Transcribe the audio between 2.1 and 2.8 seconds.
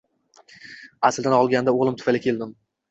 keldim